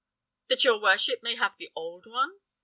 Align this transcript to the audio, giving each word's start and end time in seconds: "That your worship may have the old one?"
"That 0.47 0.63
your 0.63 0.81
worship 0.81 1.21
may 1.21 1.35
have 1.35 1.57
the 1.57 1.71
old 1.75 2.07
one?" 2.07 2.39